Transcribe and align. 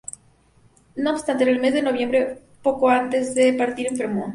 No 0.95 1.11
obstante, 1.11 1.43
en 1.43 1.49
el 1.51 1.59
mes 1.59 1.75
de 1.75 1.83
noviembre, 1.83 2.41
poco 2.63 2.89
antes 2.89 3.35
de 3.35 3.53
partir 3.53 3.85
enfermó. 3.85 4.29